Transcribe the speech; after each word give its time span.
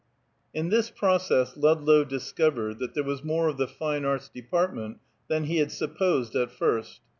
III. 0.55 0.61
In 0.61 0.69
this 0.69 0.89
process 0.89 1.55
Ludlow 1.55 2.03
discovered 2.03 2.79
that 2.79 2.95
there 2.95 3.03
was 3.03 3.23
more 3.23 3.49
of 3.49 3.57
the 3.57 3.67
Fine 3.67 4.03
Arts 4.03 4.29
Department 4.29 4.97
than 5.27 5.43
he 5.43 5.57
had 5.57 5.71
supposed 5.71 6.35
at 6.35 6.49
first. 6.49 7.01